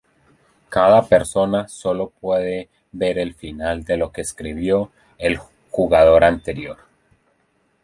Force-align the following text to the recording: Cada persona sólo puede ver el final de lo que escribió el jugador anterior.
Cada 0.69 1.03
persona 1.07 1.67
sólo 1.67 2.09
puede 2.09 2.69
ver 2.91 3.19
el 3.19 3.35
final 3.35 3.83
de 3.83 3.97
lo 3.97 4.11
que 4.11 4.21
escribió 4.21 4.91
el 5.19 5.37
jugador 5.69 6.23
anterior. 6.23 6.77